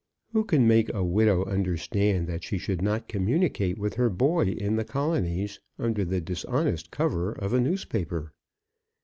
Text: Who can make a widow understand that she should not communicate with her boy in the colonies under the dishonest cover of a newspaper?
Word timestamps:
Who 0.33 0.45
can 0.45 0.67
make 0.67 0.89
a 0.95 1.03
widow 1.03 1.45
understand 1.45 2.25
that 2.25 2.43
she 2.43 2.57
should 2.57 2.81
not 2.81 3.07
communicate 3.07 3.77
with 3.77 3.93
her 3.93 4.09
boy 4.09 4.45
in 4.45 4.75
the 4.75 4.83
colonies 4.83 5.59
under 5.77 6.03
the 6.03 6.19
dishonest 6.19 6.89
cover 6.89 7.33
of 7.33 7.53
a 7.53 7.59
newspaper? 7.61 8.33